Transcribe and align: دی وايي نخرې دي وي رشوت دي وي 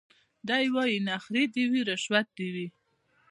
دی 0.47 0.65
وايي 0.73 0.97
نخرې 1.07 1.43
دي 1.53 1.63
وي 1.71 1.81
رشوت 1.89 2.27
دي 2.37 2.47
وي 2.55 2.67